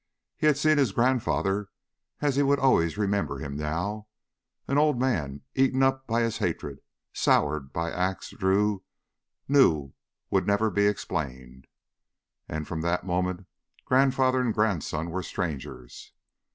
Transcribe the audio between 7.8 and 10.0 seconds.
acts Drew knew